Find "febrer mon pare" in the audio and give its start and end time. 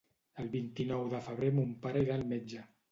1.29-2.05